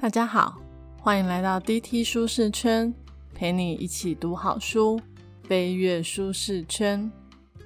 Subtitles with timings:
[0.00, 0.56] 大家好，
[1.00, 2.94] 欢迎来到 DT 舒适圈，
[3.34, 5.00] 陪你一起读好书，
[5.42, 7.10] 飞跃舒适圈。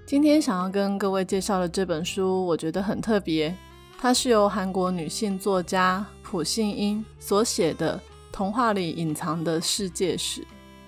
[0.06, 3.54] 今天想要跟各位介绍的这本书，我觉得很特别，
[3.98, 7.98] 它是由韩国女性作家朴信英所写的
[8.32, 10.40] 《童话里隐藏的世界史》。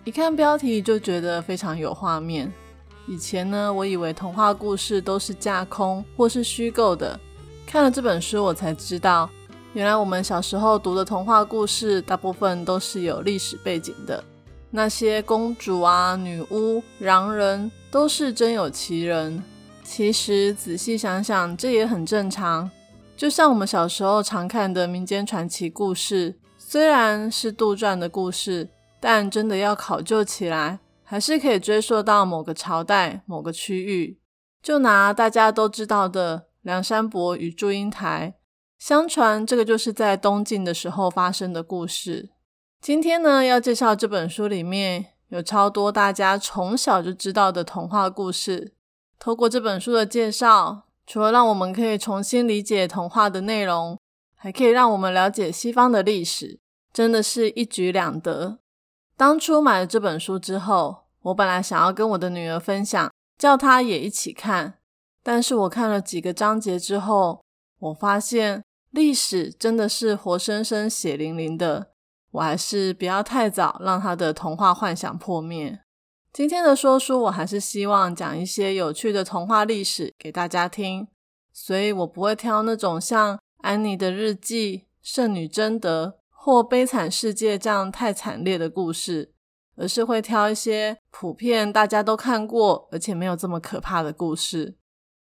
[0.04, 2.50] 一看标题就觉得非常有画面。
[3.06, 7.20] 以前呢，我以为童话故事都是架空或是虚构的，
[7.66, 9.29] 看了这本书，我才知道。
[9.75, 14.22] 原来我们小时候读的童话故事，大部分都是有历史背景的。
[14.71, 19.43] 那些公主啊、女巫、狼人，都是真有其人。
[19.82, 22.71] 其实仔细想想，这也很正常。
[23.17, 28.68] 就像我们小时候常看的民间传奇故事，虽然是杜撰的故事，
[29.00, 34.20] 但真的要考究起来，还是可以追溯到某个朝代、某个区域。
[34.62, 38.34] 就拿大家都知道的《梁山伯与祝英台》。
[38.86, 42.28] 相传这个就是在东晋的时候发生的故事。
[42.83, 48.75] 今天呢，要介绍这本书里面有超多大家从小就知道的童话故事。
[49.19, 53.98] 透过这本书的介绍，除了让我们可以重新理解童话的内容，
[54.36, 56.61] 还可以让我们了解西方的历史，
[56.92, 58.59] 真的是一举两得。
[59.16, 64.75] 当初买了这本书之后，我本来想要跟我的女儿分享，叫她也一起看，
[65.22, 67.41] 但是我看了几个章节之后，
[67.78, 68.62] 我发现。
[68.95, 71.91] 历史真的是活生生、血淋淋的，
[72.31, 75.81] 我还是不要太早让他的童话幻想破灭。
[76.33, 81.09] 今天的说书，我还是希望讲一些有趣的童话历史给大家听，
[81.53, 89.33] 所以我不会挑那种像《安妮的日记》《圣女贞德》或《悲惨世界》这样太惨烈的故事，
[89.77, 94.77] 而是会挑一些普遍大家都看过，而且没有这么可怕的故事。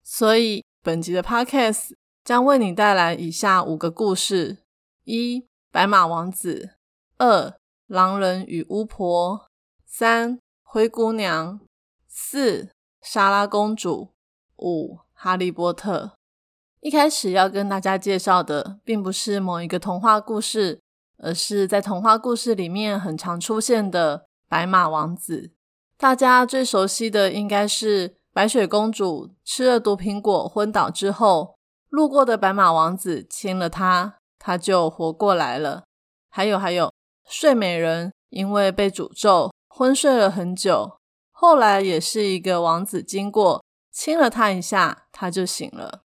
[0.02, 1.92] 所以本集的 Podcast。
[2.24, 4.64] 将为你带来以下五个故事：
[5.04, 6.70] 一、白马王子；
[7.18, 7.52] 二、
[7.86, 9.50] 狼人与巫婆；
[9.84, 11.58] 三、灰姑娘；
[12.08, 12.70] 四、
[13.02, 14.14] 莎拉公主；
[14.56, 16.12] 五、哈利波特。
[16.80, 20.80] 一开始要跟大家介绍的，并不是某一个童话故事，
[21.18, 25.52] 而是在童话故事里面很常出现的白马王子。
[25.98, 31.53] 大家最熟悉的应该是白雪公主吃了毒苹果昏倒之后。
[31.94, 35.84] 路过的白马王子亲了她，她就活过来了。
[36.28, 36.92] 还有还有，
[37.28, 40.98] 睡美人因为被诅咒昏睡了很久，
[41.30, 43.62] 后来也是一个王子经过
[43.92, 46.00] 亲了她一下，她就醒了。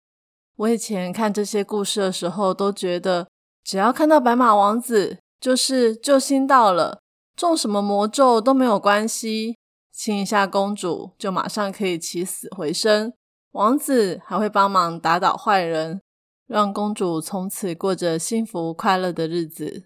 [0.57, 3.27] 我以前看这些故事的时候，都觉得
[3.63, 6.99] 只要看到白马王子，就是救星到了，
[7.35, 9.57] 中什么魔咒都没有关系，
[9.91, 13.11] 亲一下公主就马上可以起死回生。
[13.51, 16.01] 王子还会帮忙打倒坏人，
[16.47, 19.85] 让公主从此过着幸福快乐的日子。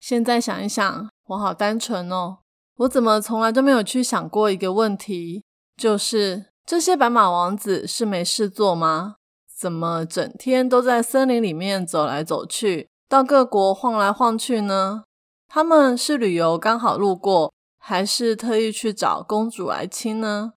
[0.00, 2.38] 现在想一想，我好单纯哦！
[2.78, 5.44] 我怎么从来都没有去想过一个问题，
[5.76, 9.16] 就是这些白马王子是没事做吗？
[9.56, 15.04] 怎么整天都在森林里面走来走去，到各国晃来晃去呢？
[15.48, 20.52] 他们是旅游刚好路过，还是特意去找公主来亲呢？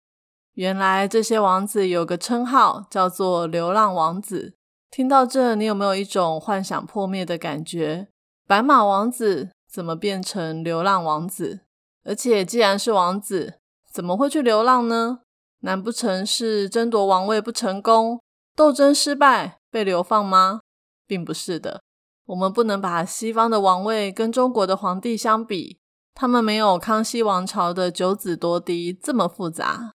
[0.59, 4.55] 原来这些王子有个称号叫做流浪王子。
[4.91, 8.09] 听到这，你有没有一种幻想破灭的感觉？
[8.45, 11.61] 白马王子怎么变成流浪王子？
[12.03, 13.59] 而且既然是王子，
[13.89, 15.19] 怎么会去流浪呢？
[15.61, 18.19] 难不成是争夺王位不成功，
[18.53, 20.59] 斗争失败被流放吗？
[21.07, 21.79] 并不是的。
[22.25, 25.79] 我们不能把西方的王位跟中国的皇帝相比，
[26.13, 29.93] 他们没有康熙王朝的九子夺嫡这么复杂。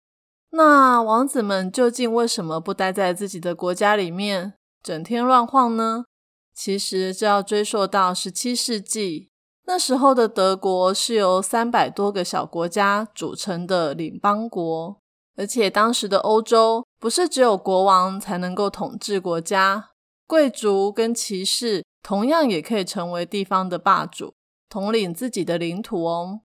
[0.52, 6.04] 那王子们究竟为什么不待在自己的国家里面，整天乱晃呢？
[6.52, 9.30] 其实这要追溯到十七世纪，
[9.66, 14.98] 那时候的德国是由三百多个小国家组成的领邦国，
[15.36, 19.90] 而且当时的欧洲不是只有国王才能够统治国家，
[20.26, 24.34] 贵族跟骑士同样也可以成为地方的霸主，
[24.68, 26.40] 统领自己的领土哦。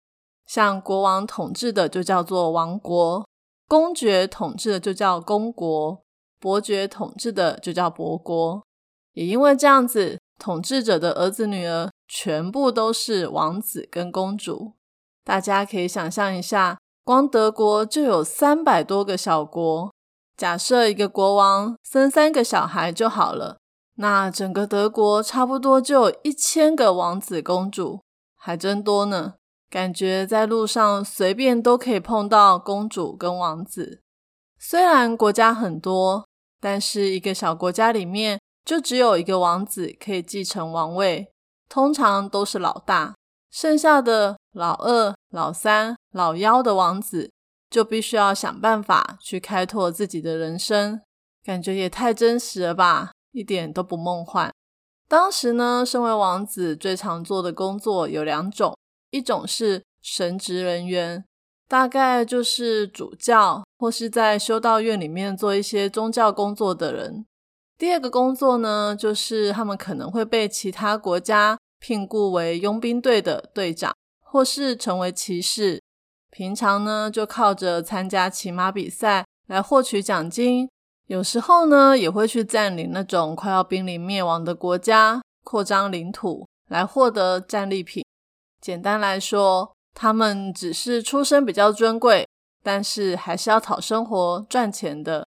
[0.45, 3.25] 像国王统治的就叫做王国。
[3.67, 6.03] 公爵统治的就叫公国，
[6.39, 8.63] 伯爵统治的就叫伯国。
[9.13, 14.73] 也因为这样子，统治者的儿子女儿全部都是王子跟公主。
[15.23, 19.91] 大家可以想象一下，光德国就有三百多个小国。
[20.38, 23.57] 假设一个国王生三个小孩就好了，
[23.95, 28.01] 那整个德国差不多就有一千个王子公主，
[28.35, 29.35] 还真多呢。
[29.75, 34.00] 感觉在路上随便都可以碰到公主跟王子。
[34.57, 36.25] 虽然国家很多，
[36.62, 41.30] 但是一个小国家里面就只有一个王子可以继承王位。
[41.68, 43.16] 通常都是老大，
[43.51, 47.30] 剩下的老二、老三、老幺的王子
[47.69, 51.01] 就必须要想办法去开拓自己的人生，
[51.44, 54.50] 感觉也太真实了吧，一点都不梦幻。
[55.10, 58.74] 当时呢，身为王子最常做的工作有两种，
[59.15, 61.23] 一种是神职人员，
[61.69, 67.25] 大概就是主教或是在修道院里面做一些宗教工作的人。
[67.77, 75.81] 第二个工作呢，就是他们可能会被其他国家聘雇为佣兵队的队长，或是成为骑士。
[76.29, 80.69] 平常呢，就靠着参加骑马比赛来获取奖金。
[81.07, 88.04] 有时候呢，也会去占领那种快要濒临灭亡的国家，扩张领土来获得战利品。
[88.65, 92.27] 简单来说，他们只是出身比较尊贵，
[92.63, 95.27] 但是还是要讨生活赚钱的。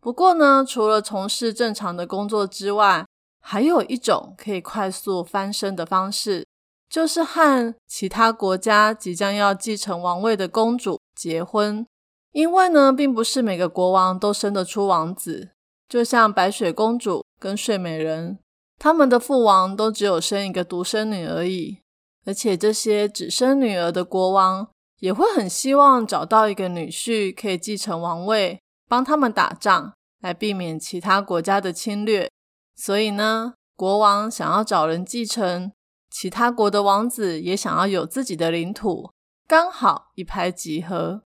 [0.00, 3.04] 不过呢，除了从事正常的工作之外，
[3.42, 6.46] 还有一种可以快速翻身的方式，
[6.88, 11.86] 就是和其他国家即将要继承王位的公主结婚。
[12.32, 15.50] 因为呢，并不是每个国王都生得出王子，
[15.86, 18.38] 就像白雪公主跟睡美人，
[18.78, 21.80] 他们的父王都只有生一个独生女而已。
[22.26, 24.68] 而且这些只生女儿的国王，
[24.98, 28.60] 也会很希望找到一个女婿可以继承王位。
[28.88, 32.28] 帮他们打仗，来避免其他国家的侵略。
[32.74, 35.70] 所以呢，国王想要找人继承，
[36.10, 39.12] 其他国的王子也想要有自己的领土，
[39.46, 41.22] 刚好一拍即合。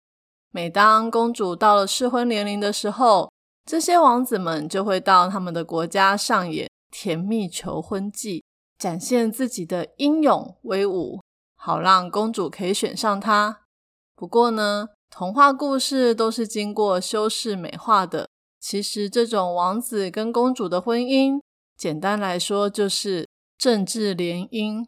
[0.50, 3.30] 每当公主到了适婚年龄的时候，
[3.64, 8.42] 这些王子们就会到他们的国家上演甜蜜求婚记，
[8.82, 11.20] 展现自己的英勇威武，
[11.54, 13.60] 好让公主可以选上他。
[14.16, 18.28] 不过呢，童话故事都是经过修饰美化的。
[18.58, 21.40] 其实，这种王子跟公主的婚姻，
[21.76, 24.84] 简单来说就是政治联姻。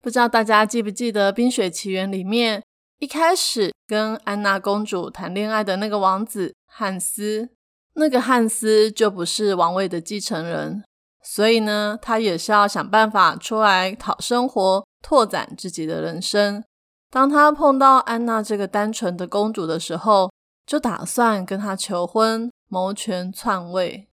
[0.00, 2.64] 不知道大家记不记得《冰雪奇缘》里面
[2.98, 7.50] 一开始跟安娜公主谈恋爱的那个王子汉斯？
[7.94, 10.82] 那个汉斯就不是王位的继承人，
[11.22, 16.64] 所以呢，他也是要想办法出来讨生活，拓展自己的人生。
[17.10, 20.30] 当他碰到安娜这个单纯的公主的时候，
[20.66, 24.08] 就打算跟她求婚，谋权篡位。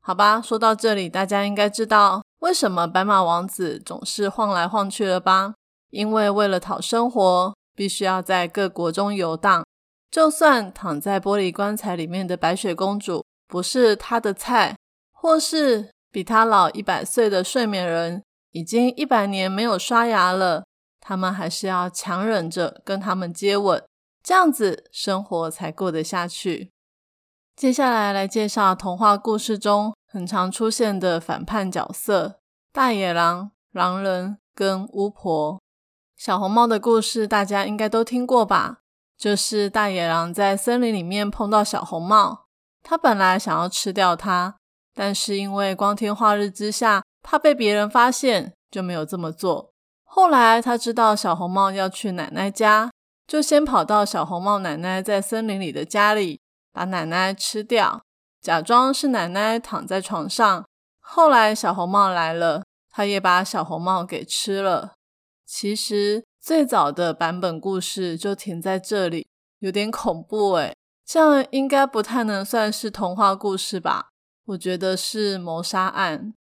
[0.00, 5.54] 好吧，说到这里，大家应该知道为什么白马王子总是晃来晃去了吧？
[5.90, 9.64] 因为为了讨生活，必须要在各国中游荡。
[10.10, 14.76] 就算躺在玻璃棺材里面的白雪公主不是他的菜，
[15.12, 18.22] 或是比他老一百岁的睡美人
[18.52, 20.62] 已经一百年没有刷牙了。
[21.00, 23.82] 他们还是要强忍着跟他们接吻，
[24.22, 26.70] 这样子生活才过得下去。
[27.56, 32.38] 接下来来介绍童话故事中很常出现的反叛角色——
[32.72, 35.60] 大野狼、狼人跟巫婆。
[36.16, 38.78] 小红帽的故事大家应该都听过吧？
[39.18, 42.46] 就是大野狼在森林里面碰到小红帽，
[42.82, 44.56] 他本来想要吃掉它，
[44.94, 49.72] 但是因为光天化日之下，怕被别人发现，就没有这么做。
[50.04, 52.90] 后来他知道小红帽要去奶奶家，
[53.26, 56.40] 就先跑到小红帽奶奶在森林里的家里，
[56.72, 58.02] 把奶奶吃掉，
[58.40, 60.64] 假装是奶奶躺在床上。
[61.00, 64.92] 后来小红帽来了，他也把小红帽给吃了。
[65.46, 69.26] 其实最早的版本故事就停在这里，
[69.60, 74.08] 有点恐怖诶这样应该不太能算是童话故事吧？
[74.52, 76.32] 我觉得是谋杀案。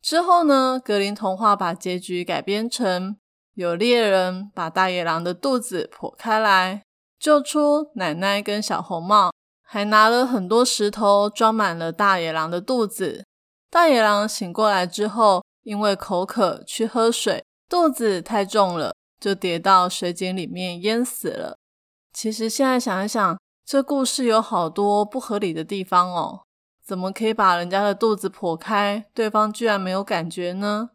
[0.00, 0.80] 之后呢？
[0.82, 3.16] 格林童话把结局改编成
[3.54, 6.82] 有猎人把大野狼的肚子剖开来，
[7.18, 9.32] 救出奶奶跟小红帽，
[9.62, 13.24] 还拿了很多石头装满了大野狼的肚子。
[13.70, 21.56] 大野狼醒过来之后，因为口渴去喝水，肚子太重了，就跌到水井里面淹死了。
[22.12, 26.45] 其实现在想一想，这故事有好多不合理的地方哦。
[26.86, 30.90] 怎么可以把人家的肚子剖开，对方居然没有感觉呢？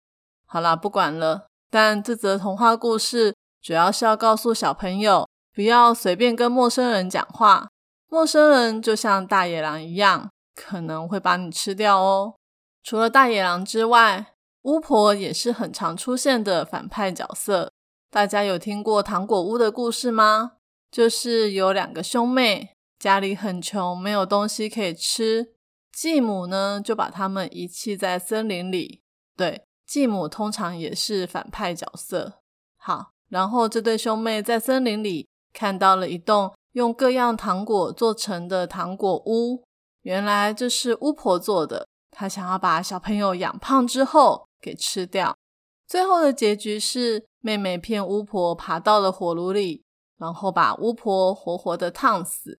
[0.45, 1.47] 好啦，不管了。
[1.69, 7.67] 但这则童话故事主要是要告诉小朋友，不要随便跟陌生人讲话。
[8.07, 12.35] 陌生人就像大野狼一样，可能会把你吃掉哦。
[12.83, 17.71] 除了大野狼之外，巫婆也是很常出现的反派角色。
[18.09, 20.53] 大家有听过糖果屋的故事吗？
[20.89, 25.53] 就是有两个兄妹，家里很穷，没有东西可以吃。
[25.91, 29.01] 继母呢，就把他们遗弃在森林里。
[29.35, 32.41] 对，继母通常也是反派角色。
[32.77, 39.63] 好，然后这对兄妹在森林里看到了一栋用各样糖果做成的糖果屋，
[40.01, 41.87] 原来这是巫婆做的。
[42.09, 45.35] 她想要把小朋友养胖之后给吃掉。
[45.87, 49.83] 最后的结局是妹妹骗巫婆爬到了火炉里，
[50.17, 52.59] 然后把巫婆活活的烫死。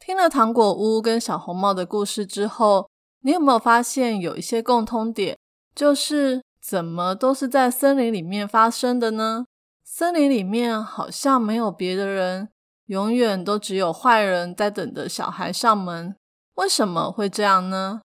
[0.00, 2.88] 听了糖果屋跟小红帽的故事之后，
[3.20, 5.36] 你有没有发现有一些共通点？
[5.74, 9.44] 就是怎么都是在森林里面发生的呢？
[9.84, 12.48] 森林里面好像没有别的人，
[12.86, 16.16] 永远都只有坏人在等着小孩上门。
[16.54, 18.00] 为什么会这样呢？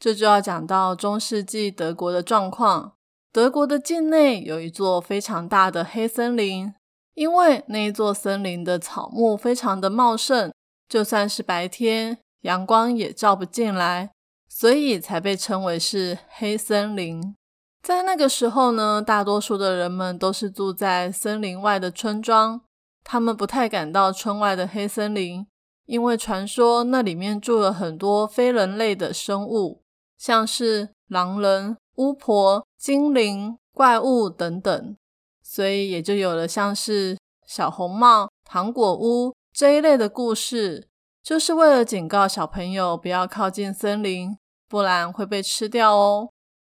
[0.00, 2.94] 这就要讲到中世纪德国的状况。
[3.32, 6.74] 德国的境内有一座非常大的黑森林，
[7.14, 10.52] 因为那一座森林的草木非常的茂盛。
[10.88, 14.10] 就算是白天，阳光也照不进来，
[14.48, 17.34] 所以才被称为是黑森林。
[17.82, 22.60] 在那个时候呢，大多数的人们都是住在森林外的村庄，
[23.04, 25.46] 他们不太敢到村外的黑森林，
[25.86, 29.82] 因为传说那里面住了很多非人类的生物，
[30.18, 34.96] 像是狼人、巫婆、精灵、怪物等等，
[35.42, 37.16] 所以也就有了像是
[37.46, 39.34] 小红帽、糖果屋。
[39.56, 40.86] 这一类的故事，
[41.22, 44.36] 就是为了警告小朋友不要靠近森林，
[44.68, 46.28] 不然会被吃掉哦。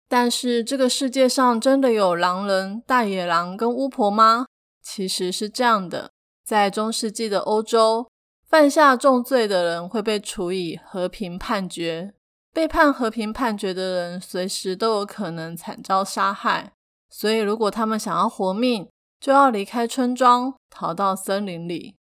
[0.08, 4.46] 但是这个世界上真的有狼人、大野狼跟巫婆吗？
[4.80, 6.12] 其实是这样的，
[6.44, 8.08] 在中世纪的欧洲，
[8.46, 12.14] 犯下重罪的人会被处以和平判决，
[12.52, 16.70] 被判和平判决的人随时都有可能惨遭杀害。
[17.10, 21.96] 所以，如果他们想要活命，就要离开村庄，逃到森林里。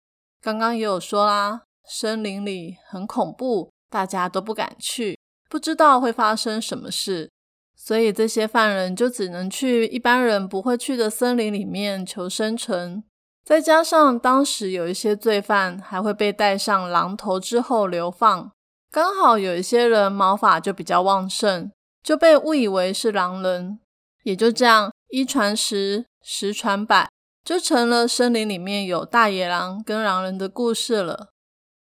[0.43, 5.17] 刚刚也有说啦，森林里很恐怖，大家都不敢去，
[5.49, 7.31] 不知道会发生什么事，
[7.77, 13.05] 所以这些犯人就只能去一般人不会去的森林里面求生存。
[13.45, 18.51] 再加上当时有一些罪犯还会被戴上狼头之后流放，
[18.91, 21.71] 刚好有一些人毛发就比较旺盛，
[22.03, 23.79] 就被误以为是狼人，
[24.25, 27.12] 也就这样一传十，十传百。
[27.45, 31.31] 就成了森林里面有大野狼跟狼人的故事了。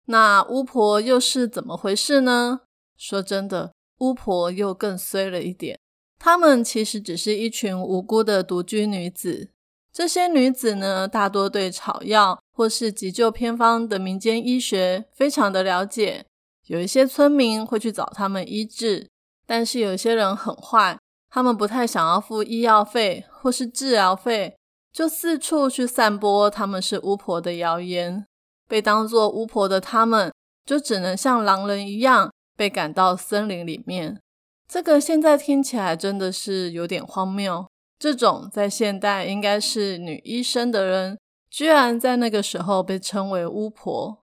[0.07, 2.61] 那巫婆又是怎么回事呢？
[2.97, 5.79] 说真的，巫婆又更衰了一点。
[6.19, 9.51] 她们其实只是一群无辜的独居女子。
[9.93, 16.27] 这些女子呢，大多对草药或是急救偏方的民间医学非常的了解。
[16.67, 19.09] 有一些村民会去找他们医治，
[19.47, 20.99] 但是有些人很坏，
[21.31, 24.57] 他们不太想要付医药费或是治疗费。
[24.97, 28.25] 就四处去散播他们是巫婆的谣言，
[28.67, 30.33] 被当作巫婆的他们，
[30.65, 34.19] 就只能像狼人一样被赶到森林里面。
[34.67, 37.67] 这个现在听起来真的是有点荒谬。
[37.99, 41.19] 这种在现代应该是女医生的人，
[41.51, 44.23] 居然在那个时候被称为巫婆。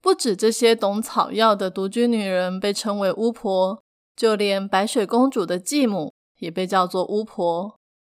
[0.00, 3.82] 不止这些懂草药的独居女人被称为巫婆，
[4.14, 7.74] 就连白雪公主的继母也被叫做巫婆。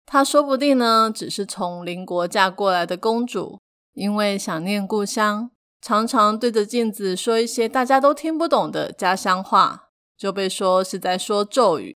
[0.06, 3.58] 她说不定呢，只是从邻国嫁过来的公主，
[3.92, 5.50] 因为想念故乡，
[5.82, 11.96] 常常对着镜子说一些大家都听不懂的家乡话，就被说是在说咒语。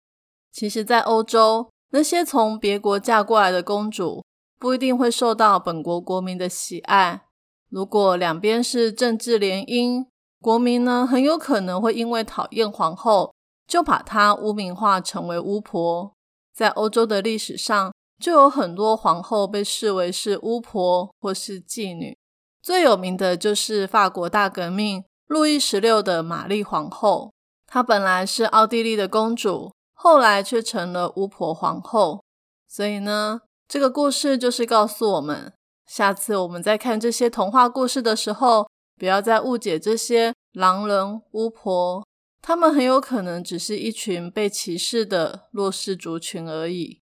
[0.52, 4.26] 其实，在欧洲，那些从别国嫁过来的公主，
[4.58, 7.28] 不一定会受到本国国民的喜爱。
[7.70, 10.08] 如果两边是政治联姻，
[10.42, 13.36] 国民呢，很有可能会因为讨厌皇后，
[13.68, 16.16] 就把她污名化成为巫婆。
[16.52, 17.94] 在欧洲的历史上。
[18.20, 22.18] 就有很多皇后被视为是巫婆或是妓女，
[22.62, 27.32] 最有名的就是法国大革命路易十六的玛丽皇后。
[27.66, 32.24] 她本来是奥地利的公主，后来却成了巫婆皇后。
[32.68, 35.54] 所以呢，这个故事就是告诉我们，
[35.88, 42.06] 下次我们在看这些童话故事的时候，不要再误解这些狼人、巫婆，
[42.42, 47.00] 他们很有可能只是一群被歧视的弱势族群而已。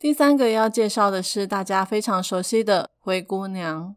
[0.00, 3.94] 第三个要介绍的是大家非常熟悉的灰姑娘。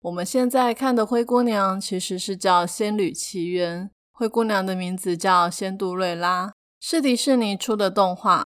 [0.00, 8.44] 我们现在看的灰姑娘其实是叫《仙女奇缘》，灰姑娘的名字叫仙杜瑞拉，是迪士尼出的动画。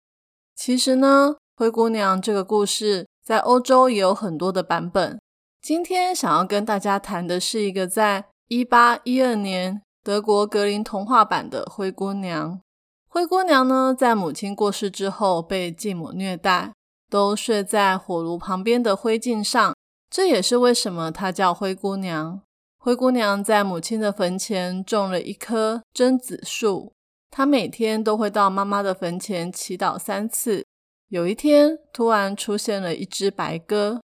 [0.57, 5.21] 其实呢，灰姑娘这个故事在欧洲也有很多的版本。
[5.63, 12.61] 今天想要跟大家谈的是一个在一八一二年德国格林童话版的灰姑娘。
[13.07, 16.73] 灰姑娘呢，在母亲过世之后被继母虐待。
[17.09, 19.75] 都睡在火炉旁边的灰烬上，
[20.11, 22.41] 这也是为什么她叫灰姑娘。
[22.79, 26.93] 灰姑娘在母亲的坟前种了一棵榛子树，
[27.31, 30.65] 她每天都会到妈妈的坟前祈祷三次。
[31.09, 34.01] 有一天，突然出现了一只白鸽。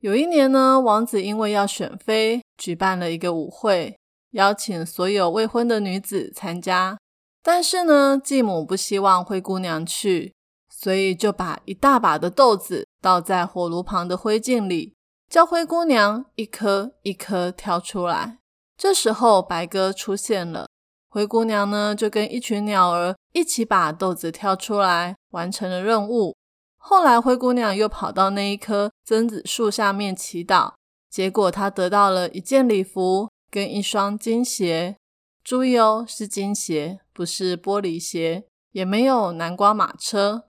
[0.00, 3.96] 有一年呢，王子因为要选妃，举办了一个舞会，
[4.30, 6.98] 邀请所有未婚的女子参加。
[7.42, 10.32] 但是呢，继母不希望灰姑娘去。
[10.80, 14.94] 所以就把一大把的豆子倒在火炉旁的灰烬里，
[15.28, 18.38] 叫灰姑娘一颗一颗挑出来。
[18.78, 20.66] 这时候白鸽出现了，
[21.10, 26.34] 灰姑娘呢就跟一群鸟儿一起把豆子挑出来，完成了任务。
[26.78, 30.72] 后来灰姑娘又跑到那一棵榛子树下面祈祷，
[31.10, 34.96] 结果她得到了一件礼服跟一双金鞋。
[35.44, 40.44] 注意哦，是金鞋，不是玻璃鞋，也没有南瓜马车。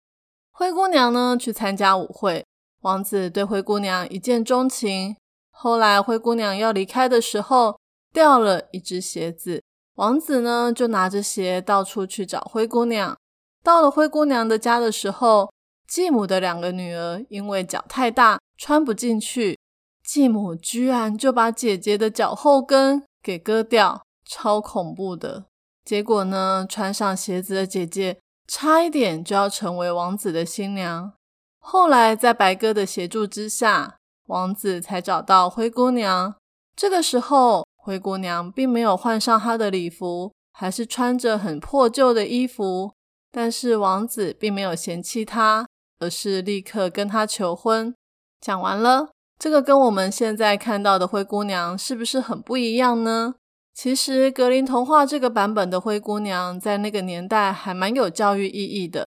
[0.61, 2.45] 灰姑娘呢去参加舞会，
[2.81, 5.15] 王子对灰姑娘一见钟情。
[5.49, 7.79] 后来灰姑娘要离开的时候，
[8.13, 9.63] 掉了一只鞋子，
[9.95, 13.17] 王子呢就拿着鞋到处去找灰姑娘。
[13.63, 15.51] 到了灰姑娘的家的时候，
[15.87, 19.57] 继母的两个女儿因为脚太大穿不进去，
[20.03, 24.03] 继母居然就把姐姐的脚后跟给割掉。
[24.23, 25.45] 超恐怖的
[25.83, 26.67] 结果呢！
[26.69, 28.19] 穿上鞋子的姐姐
[28.53, 31.13] 差一点就要成为王子的新娘。
[31.59, 33.95] 后来在白鸽的协助之下，
[34.27, 36.35] 王子才找到灰姑娘。
[36.75, 42.91] 这个时候，灰姑娘并没有换上她的礼服，还是穿着很破旧的衣服。
[43.31, 45.65] 但是王子并没有嫌弃她，
[45.99, 47.95] 而是立刻跟她求婚。
[48.41, 53.35] 讲完了，这个跟我们现在看到的灰姑娘是不是很不一样呢？
[53.73, 59.07] 其实，格林童话这个版本的灰姑娘在那个年代还蛮有教育意义的，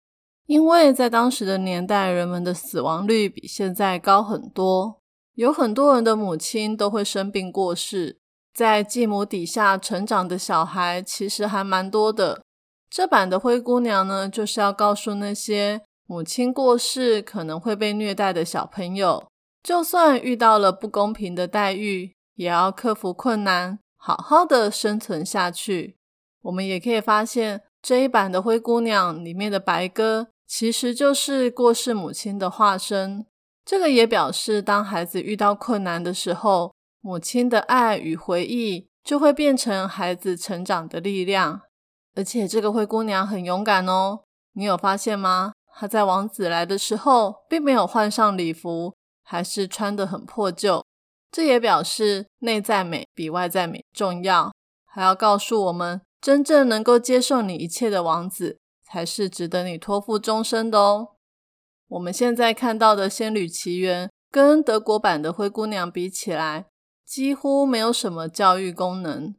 [0.47, 4.99] 因为在当时的年代，人们的死亡率比现在高很多，
[5.35, 8.17] 有很多人的母亲都会生病过世，
[8.53, 12.41] 在继母底下成长的小孩其实还蛮多的。
[12.89, 19.27] 这版的灰姑娘呢，就是要告诉那些母亲过世可能会被虐待的小朋友，
[19.61, 23.79] 就算遇到了不公平的待遇，也要克服困难。
[23.97, 25.97] 好好的生存下去。
[26.43, 33.25] 我们也可以发现，这一版的灰姑娘里面的白鸽，其实就是过世母亲的化身。
[33.65, 41.63] 这个也表示，当孩子遇到困难的时候，母亲的爱与回忆就会变成孩子成长的力量。
[42.15, 44.21] 而且，这个灰姑娘很勇敢哦。
[44.53, 45.51] 你有发现吗？
[45.75, 50.83] 她在王子来的时候，并没有换上礼服，还是穿得很破旧。
[51.31, 54.53] 这也表示内在美比外在美重要，
[54.85, 61.09] 还要告诉我们，真正能够接受你一切的王子，才是值得你托付终身的哦。
[61.89, 66.65] 我们现在看到的《仙女奇缘》跟德国版的《灰姑娘》比起来，
[67.05, 69.35] 几乎没有什么教育功能。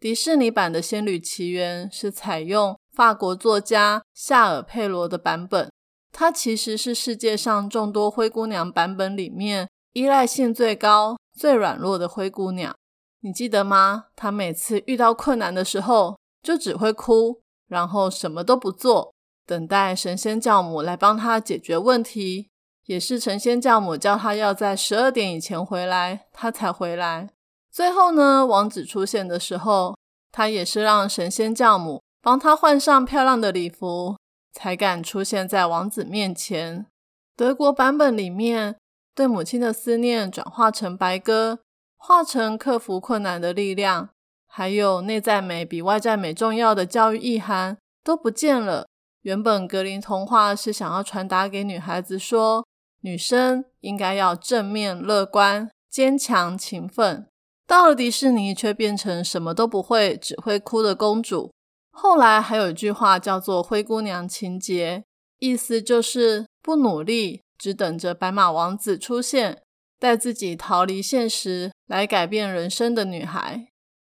[0.00, 5.70] 迪士尼版的《仙女奇缘》是采用法国作家夏尔佩罗的版本，
[6.10, 11.16] 它其实是世界上众多灰姑娘版本里面依赖性最高。
[11.34, 12.74] 最软弱的灰姑娘，
[13.20, 14.06] 你记得吗？
[14.14, 19.14] 她每次遇到困难的时候，就只会哭，然后什么都不做，
[19.46, 22.50] 等待神仙教母来帮她解决问题。
[22.86, 27.30] 也是神仙教母叫她要在十二点以前回来，她才回来。
[27.70, 29.96] 最后呢，王子出现的时候，
[30.30, 34.16] 她也是让神仙教母帮她换上漂亮的礼服，
[34.52, 36.86] 才敢出现在王子面前。
[37.34, 38.76] 德国版本里面。
[39.14, 41.58] 对母亲的思念转化成白鸽，
[41.96, 44.10] 化成克服困难的力量，
[44.46, 48.86] 还有内在美比外在美重要的教育意涵都不见了。
[49.22, 52.66] 原本格林童话是想要传达给女孩子说，
[53.02, 57.26] 女生应该要正面、乐观、坚强、勤奋。
[57.66, 61.52] 到了迪士尼，却变成什么都不会，只会哭的公主。
[61.92, 65.04] 后来还有一句话叫做“灰姑娘情节”，
[65.38, 67.42] 意思就是不努力。
[67.62, 69.62] 只等着白马王子出现，
[70.00, 73.68] 带自己逃离现实，来改变人生的女孩。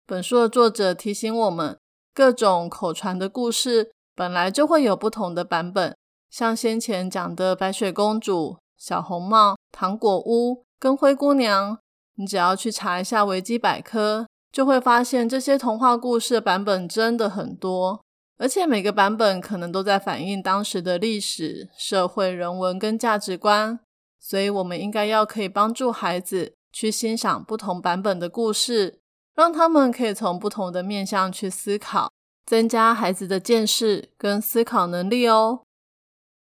[0.04, 1.78] 本书的作者提醒我们，
[2.12, 5.96] 各种口传的故事本来就会有不同的版本。
[6.28, 11.78] 像先前讲的白雪公主、小红帽、糖果屋跟灰姑娘，
[12.16, 18.02] 你只要去查一下维基百科，就会发现这些童话故事的版本真的很多。
[18.38, 23.80] 而且每个版本可能都在反映当时的历史、社会、人文跟价值观，
[24.20, 29.00] 所以我们应该要可以帮助孩子去欣赏不同版本的故事，
[29.34, 32.12] 让他们可以从不同的面向去思考，
[32.46, 35.62] 增加孩子的见识跟思考能力哦。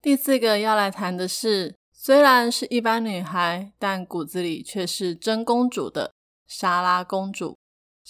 [0.01, 6.13] 第四个要来谈的是，虽然是一般女孩，但骨子里却是真公主的
[6.47, 7.57] 莎拉公主。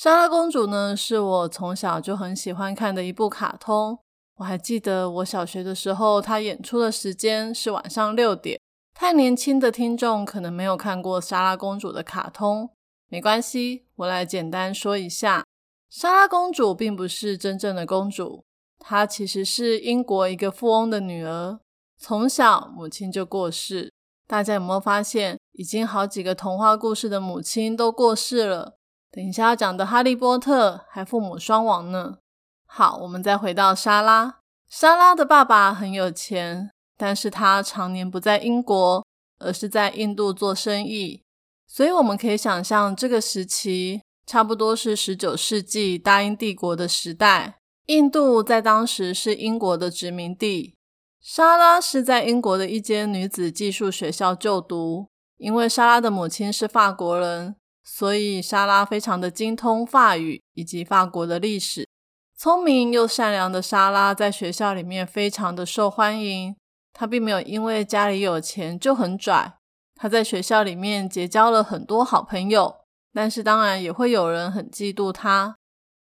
[0.03, 3.99] 莎拉公主呢，是我从小就很喜欢看的一部卡通。
[4.37, 8.59] 我还记得我小学的时候，它演出的时间是晚上六点。
[8.95, 12.71] 太年轻的听众可能没有看过莎拉公主的卡通，
[13.09, 15.45] 没关系，我来简单说一下。
[15.91, 18.43] 莎拉公主并不是真正的公主，
[18.79, 21.61] 她其实是英国一个富翁的女儿。
[21.99, 23.93] 从小母亲就过世，
[24.27, 28.79] 大家有没有发现，已经好几个童话故事的母亲都过世了？
[29.13, 32.19] 等一下要讲的《哈利波特》还父母双亡呢。
[32.67, 34.39] 好，我们再回到莎拉。
[34.69, 39.05] 莎拉的爸爸很有钱，但是他常年不在英国，
[39.41, 41.25] 而是在印度做生意。
[41.67, 47.59] 所以我们可以想象，这个时期差不多是十九世纪大英帝国的时代。
[47.87, 50.77] 印度在当时是英国的殖民地。
[51.21, 55.09] 莎拉是在英国的一间女子技术学校就读。
[55.37, 61.89] 因为莎拉的母亲是法国人，所以莎拉非常的精通法语以及法国的历史。
[62.37, 66.57] 聪明又善良的莎拉在学校里面非常的受欢迎。
[66.93, 69.55] 她并没有因为家里有钱就很拽。
[69.95, 72.77] 她在学校里面结交了很多好朋友，
[73.13, 75.57] 但是当然也会有人很嫉妒她。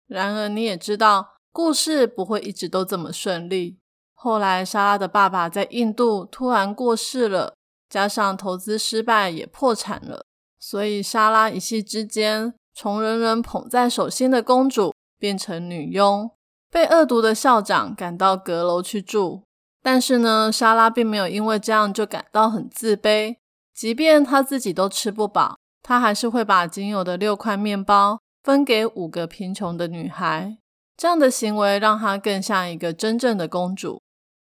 [0.07, 3.79] 然而你也知道，故事不会一直都这么顺利。
[4.14, 7.55] 后来莎拉的爸爸在印度突然过世了，
[7.88, 10.25] 加上投资失败也破产了，
[10.61, 14.94] 所以莎拉一夕之间从人人捧在手心的公主。
[15.18, 16.31] 变成女佣，
[16.70, 19.42] 被恶毒的校长赶到阁楼去住。
[19.83, 23.37] 但是呢，莎拉并没有因为这样就感到很自卑。
[23.75, 30.57] 即便她自己都吃不饱，她还是会把仅有的六块面包分给五个贫穷的女孩。
[30.96, 34.01] 这样的行为让她更像一个真正的公主。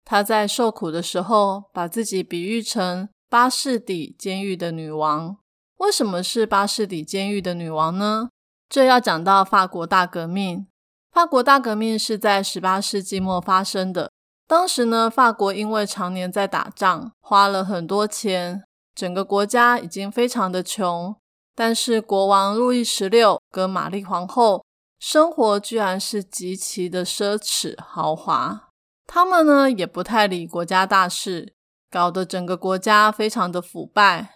[0.06, 5.36] 她在受苦的时候，把自己比喻成巴士底监狱的女王。
[5.78, 8.30] 为什么是巴士底监狱的女王呢？
[8.68, 10.66] 这要讲到法国大革命。
[11.12, 14.10] 法国大革命是在十八世纪末发生的。
[14.46, 18.62] 当时呢，法国因为常年在打仗，花了很多钱，
[18.94, 21.14] 整个国家已经非常的穷。
[21.54, 24.64] 但是国王路易十六跟玛丽皇后
[24.98, 28.70] 生活居然是极其的奢侈豪华，
[29.06, 31.54] 他们呢也不太理国家大事，
[31.88, 34.33] 搞得整个国家非常的腐败，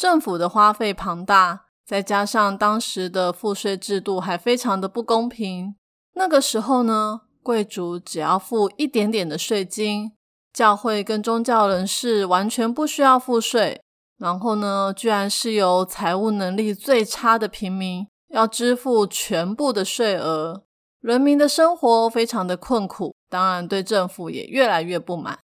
[0.00, 1.66] 政府的花费庞大。
[1.86, 5.74] 再加上当时的赋税制度还非常的不公平，
[6.14, 10.12] 那个时候呢，贵族只要付一点点的税金，
[10.54, 13.82] 教会跟宗教人士完全不需要付税。
[14.16, 20.62] 然后呢，居然是由财务能力最差的平民要支付全部的税额，
[21.02, 25.38] 人民的生活非常的困苦，当然对政府也越来越不满。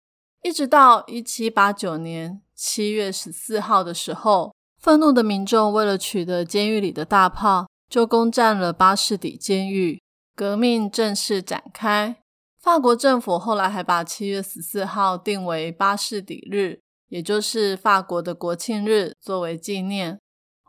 [0.43, 4.55] 一直到一七八九年七月十四号的时候。
[4.79, 10.01] 愤怒的民众为了取得监狱里的大炮，就攻占了巴士底监狱。
[10.35, 12.17] 革命正式展开。
[12.61, 20.19] 法国政府后来还把七月十四号定为巴士底日，也就是法国的国庆日，作为纪念。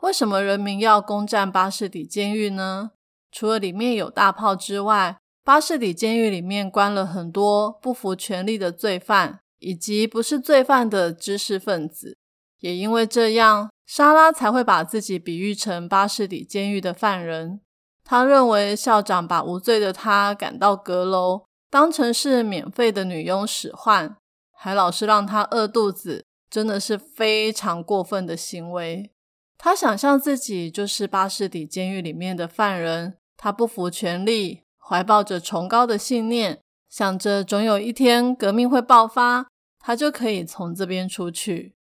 [0.01, 2.91] 为什么人民要攻占巴士底监狱呢？
[3.31, 12.15] 除了里面有大炮之外，巴士底监狱里面关了很多不服权力的罪犯，以及不是罪犯的知识分子。
[12.59, 13.69] 也因为这样。
[13.85, 17.59] 莎拉才会把自己比喻成巴士底监狱的犯人。
[18.03, 24.15] 他认为校长把无罪的他赶到阁楼，当成是免费的女佣使唤，
[24.51, 29.11] 还老是让他饿肚子，真的是非常过分的行为。
[29.57, 39.47] 他想象自己就是巴士底监狱里面的犯人，他不服权力，怀抱着崇高的信念，想着总有一天革命会爆发，
[39.85, 41.75] 他就可以从这边出去。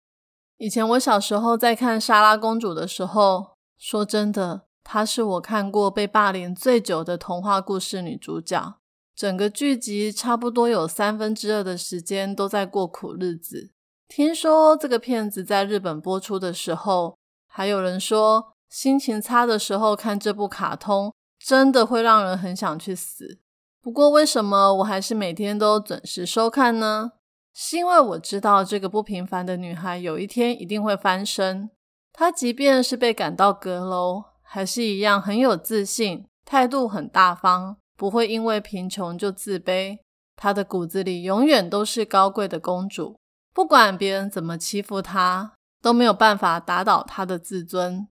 [0.56, 8.74] 以前我小时候在看《莎拉公主》的时候，说真的，她是我看过被霸凌最久的童话故事女主角。
[9.14, 13.70] 整个剧集差不多有三分之二的时间都在过苦日子。
[14.08, 23.38] 听说这个片子在日本播出的时候，还有人说心情差的时候看这部卡通，真的会让人很想去死。
[23.80, 27.12] 不过为什么我还是每天都准时收看呢？
[27.54, 31.70] 是因为我知道这个不平凡的女孩有一天一定会翻身。
[32.12, 39.98] 她即便是被赶到阁楼，还是一样很有自信，态度很大方，不会因为贫穷就自卑。
[40.36, 43.18] 她的骨子里永远都是高贵的公主，
[43.54, 48.08] 不管别人怎么欺负她，都没有办法打倒她的自尊。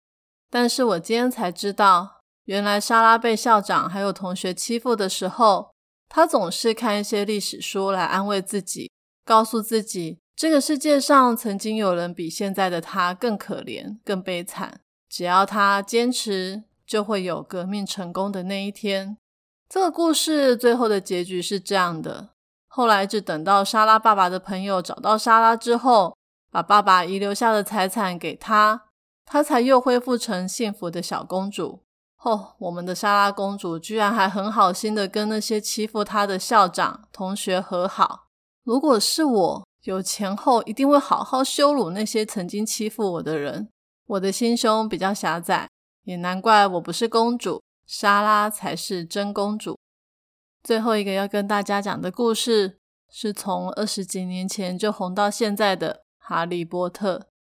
[0.50, 5.72] 但是我今天才知道，原来莎拉被校长还有同学欺负的时候，
[6.10, 8.91] 她总是看一些历史书来安慰自己。
[9.24, 14.82] 告诉自己，这个世界上曾经有人比现在的他更可怜、更悲惨。
[15.08, 19.18] 只要他坚持，就会有革命成功的那一天。
[19.70, 22.30] 这个故事最后的结局是这样的：
[22.68, 26.16] 后来只等到莎拉爸爸的朋友找到莎拉之后，
[26.50, 28.86] 把爸爸遗留下的财产给他，
[29.26, 31.84] 他才又恢复成幸福的小公主。
[32.24, 38.28] 哦，我们的莎拉公主居然还很好心的跟那些欺负她的校长、同学和好。
[38.64, 43.70] 如果是我，有钱后一定会好好羞辱那些曾经欺负我的人。
[44.08, 45.70] 我的心胸比较狭窄，
[46.04, 49.78] 也难怪我不是公主，莎拉才是真公主。
[50.64, 52.78] 最后一个要跟大家讲的故事，
[53.10, 57.18] 是从二十几年前就红到现在的《哈利波特》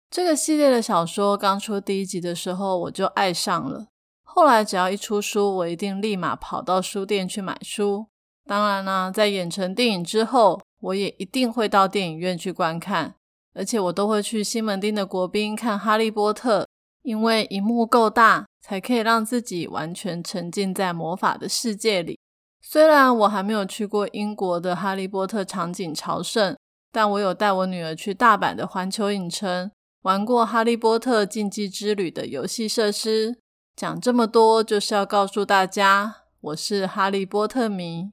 [0.08, 1.36] 这个系列的小说。
[1.36, 3.86] 刚出第一集的时候，我就爱上了。
[4.22, 8.06] 后来只要一出书，我一定立马跑到书店去买书。
[8.44, 13.14] 当然啦，在演成电影之后，我也一定会到电影院去观看。
[13.54, 16.62] 而且我都会去西门町的国宾看《哈利波特》，
[17.02, 22.18] 因为荧幕够大，才可以让自己完全沉浸在魔法的世界里。
[22.62, 26.56] 虽然我还没有去过英国的哈利波特场景朝圣，
[26.90, 29.70] 但我有带我女儿去大阪的环球影城
[30.02, 33.36] 玩过《哈利波特禁忌之旅》的游戏设施。
[33.76, 38.12] 讲这么多，就是要告诉大家，我是哈利波特迷。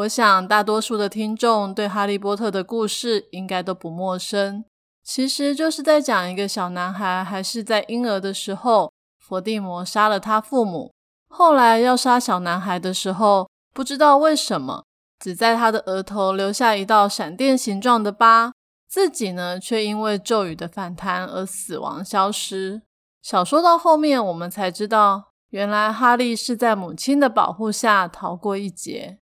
[0.00, 4.64] 我想大多数的听众对哈利波特的故事应该都不陌生。
[5.02, 10.92] 其实就是在讲一个小男孩，还是在婴儿的时候，伏地魔杀了他父母。
[11.28, 14.84] 后来要杀小男孩的时候，不知道为什么，
[15.18, 18.52] 只在他的额头留下一道闪电形状的疤，
[18.88, 22.82] 自己呢却因为咒语的反弹而死亡消失。
[23.22, 29.18] 小说到后面，我们才知道，原来哈利是在母亲的保护下逃过一劫。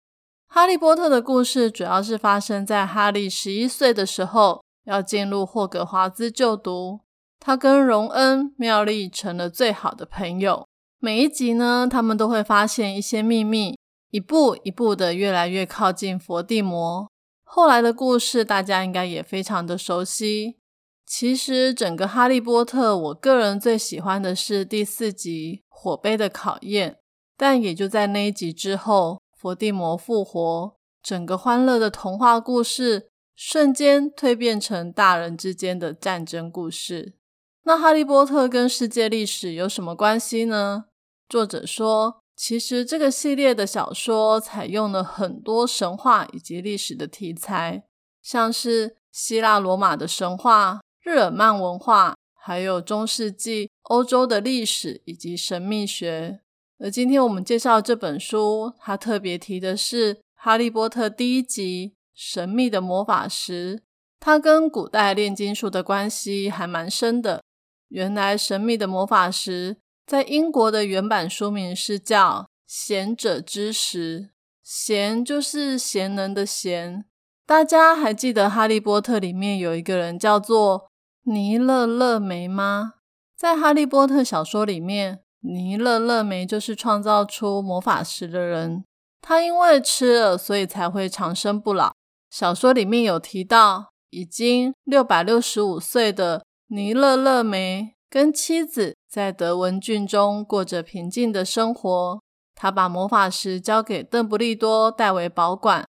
[0.48, 4.62] 哈利波特的故事主要是发生在哈利十一岁的时候。
[4.84, 7.00] 要进入霍格华兹就读，
[7.38, 10.66] 他跟荣恩、妙丽成了最好的朋友。
[10.98, 13.78] 每一集呢，他们都会发现一些秘密，
[14.10, 17.06] 一步一步的越来越靠近伏地魔。
[17.44, 20.56] 后来的故事，大家应该也非常的熟悉。
[21.04, 26.92] 其实，整个《哈利波特》，我个人最喜欢的是第四集《火杯的考验》，
[27.36, 33.10] 但也就在那一集之后，伏地魔复活，整个欢乐的童话故事。
[33.36, 37.14] 瞬间蜕变成大人之间的战争故事。
[37.62, 40.86] 那哈利波特跟世界历史有什么关系呢？
[41.28, 47.84] 作者说，其实这个系列的小说采用了很多神话以及历史的题材，
[48.20, 56.40] 像是希腊罗马的神话、日耳曼文化，还有中世纪欧洲的历史以及神秘学。
[56.80, 61.94] 而今天我们介绍这本书，它特别提的是《哈利波特》第一集。
[62.14, 63.84] 神秘的魔法石，
[64.18, 67.44] 它跟古代炼金术的关系还蛮深的。
[67.90, 74.30] 原来，神秘的魔法石在英国的原版书名是叫“贤者之石”，
[74.64, 77.04] 贤就是贤能的贤。
[77.46, 80.90] 大家还记得《哈利波特》里面有一个人叫做
[81.22, 82.94] 尼勒勒梅吗？
[83.36, 88.84] 在《哈利波特》小说里面，尼勒勒梅就是创造出魔法石的人。
[89.20, 91.92] 他因为吃了，所以才会长生不老。
[92.30, 102.20] 小说里面有提到，已经六百六十五岁的尼勒勒梅跟妻子在德文郡中过着平静的生活。
[102.54, 105.86] 他把魔法石交给邓布利多代为保管。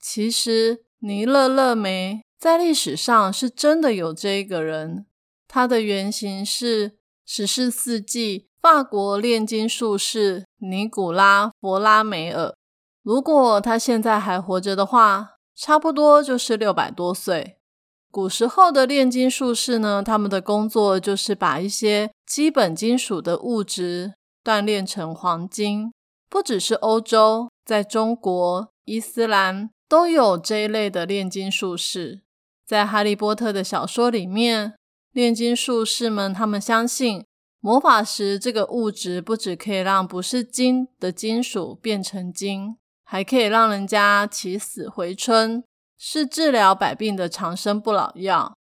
[0.00, 5.06] 其实，尼勒勒梅在历史上是真的有这一个人，
[5.46, 6.96] 他的原型是
[7.28, 12.54] 十四世纪法国炼金术士尼古拉·弗拉梅尔。
[13.02, 17.56] 如果他现在还活着的话，差不多就是六百多岁。
[18.12, 25.92] 古时候的炼金术士呢，他们的工作就是把一些基本金属的物质锻炼成黄金。
[26.30, 32.22] 不只是欧洲，在中国、伊斯兰都有这一类的炼金术士。
[32.64, 34.74] 在《哈利波特》的小说里面，
[35.16, 37.24] 炼金术士们他们相信
[37.60, 42.76] 魔法石这个物质不只可以让不是金的金属变成金。
[43.02, 45.64] 还可以让人家起死回春，
[45.96, 48.54] 是治疗百病的长生不老药。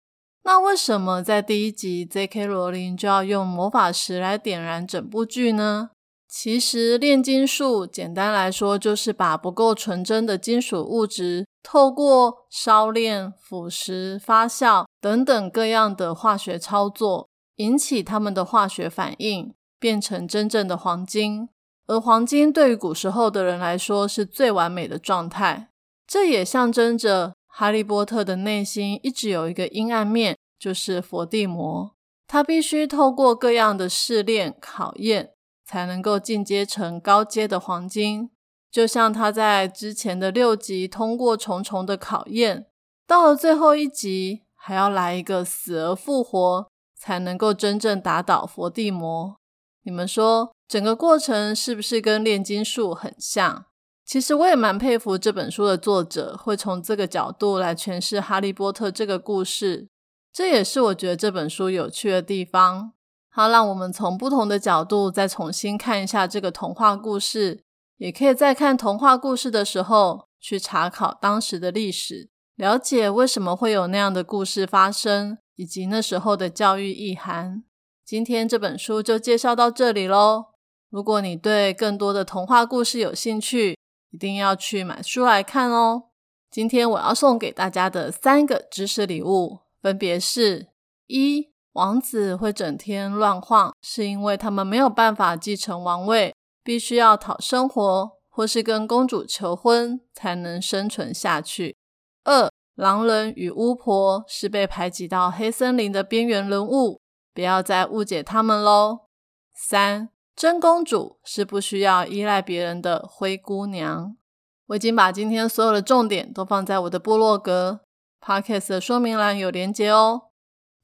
[0.44, 2.46] 那为什么在第一集 J.K.
[2.46, 5.90] 罗琳就要用魔法石来点燃整部剧呢？
[6.36, 21.50] 其实炼金术简单来说，就是把不够纯真的金属物质，透过烧炼、腐蚀、发酵等等各样的化学操作，引起它们的化学反应，变成真正的黄金。
[21.86, 25.70] 而黄金对于古时候的人来说是最完美的状态，
[26.08, 31.92] 这也象征着哈利波特的内心一直有一个阴暗面，就是伏地魔。
[32.28, 35.33] 他必须透过各样的试炼考验，
[35.74, 38.30] 才能够进阶成高阶的黄金。
[38.72, 42.68] 就像他在之前的六集通过重重的考验，
[43.08, 49.36] 到了最后一集还要来一个死而复活，才能够真正打倒伏地魔。
[49.82, 50.52] 你们说？
[50.68, 53.66] 整个过程是不是跟炼金术很像？
[54.06, 59.88] 其实我也蛮佩服这本书的作者会从这个角度来诠释《哈利波特》这个故事，
[60.32, 62.94] 这也是我觉得这本书有趣的地方。
[63.36, 67.64] 好，让我们从不同的角度再重新看一下这个童话故事，
[67.98, 77.64] 也可以在看童话故事的时候去查考当时的历史，了解为什么会有那样的故事发生，以及那时候的教育意涵。
[78.06, 80.46] 今天这本书就介绍到这里喽。
[80.92, 83.76] 如果你对更多的童话故事有兴趣，
[84.12, 86.04] 一定要去买书来看哦。
[86.52, 90.68] 今天我要送给大家的三个知识礼物，分别是：
[91.08, 96.34] 一、王子会整天乱晃，是因为他们没有办法继承王位，
[96.64, 101.76] 必须要讨生活或是跟公主求婚才能生存下去；
[102.24, 107.00] 二、狼人与巫婆是被排挤到黑森林的边缘人物，
[107.34, 109.08] 不要再误解他们喽；
[109.54, 110.10] 三。
[110.36, 114.18] 真公主是不需要依赖别人的灰姑娘。
[114.66, 117.82] 我已经把今天所有的重点都放在我的部落格
[118.20, 120.30] podcast 的说明栏有连接哦。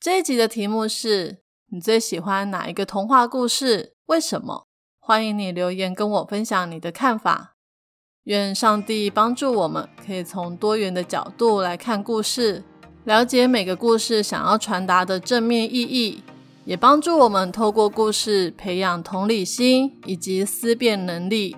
[0.02, 1.40] 这一集的题目是
[1.72, 3.96] 你最喜欢哪一个童话故事？
[4.06, 4.68] 为什么？
[4.98, 7.58] 欢迎你留言跟我分享你的看法。
[8.24, 12.64] 愿上帝帮助我们，可以从多元的角度来看故事，
[13.04, 16.24] 了解每个故事想要传达的正面意义。
[16.64, 21.58] 也帮助我们透过故事培养同理心以及思辨能力。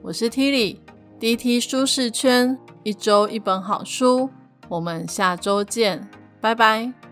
[0.00, 4.30] 我是 Tilly，DT 舒适圈一周一本好书，
[4.70, 6.08] 我们下周见，
[6.40, 7.03] 拜拜。